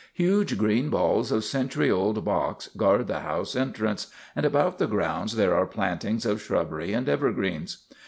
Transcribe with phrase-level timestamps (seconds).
[0.15, 5.35] Huge green balls of century old box guard the house entrance and about the grounds
[5.35, 7.85] there are plantings of shrubbery and evergreens.